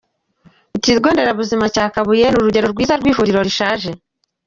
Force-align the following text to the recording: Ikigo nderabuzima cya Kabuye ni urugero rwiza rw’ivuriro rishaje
Ikigo 0.77 1.07
nderabuzima 1.11 1.65
cya 1.75 1.85
Kabuye 1.93 2.25
ni 2.29 2.37
urugero 2.39 2.67
rwiza 2.73 2.93
rw’ivuriro 3.01 3.39
rishaje 3.47 3.89